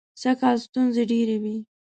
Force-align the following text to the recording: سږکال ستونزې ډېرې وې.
سږکال 0.21 0.55
ستونزې 0.65 1.03
ډېرې 1.11 1.37
وې. 1.43 1.55